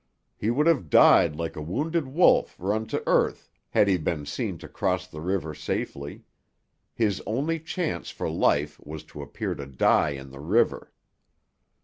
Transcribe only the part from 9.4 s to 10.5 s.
to die in the